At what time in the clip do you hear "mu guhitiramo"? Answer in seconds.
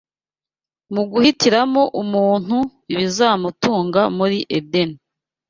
0.93-1.83